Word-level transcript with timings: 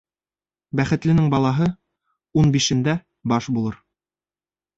Бәхетленең 0.79 1.27
балаһы 1.33 1.67
ун 2.45 2.55
бишендә 2.57 2.97
баш 3.35 3.51
булыр 3.59 3.79